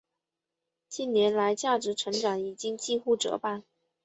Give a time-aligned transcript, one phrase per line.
[0.89, 3.63] 近年来价值成长已经几乎折半。